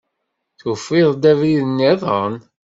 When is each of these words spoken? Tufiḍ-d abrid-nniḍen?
Tufiḍ-d 0.59 1.23
abrid-nniḍen? 1.31 2.35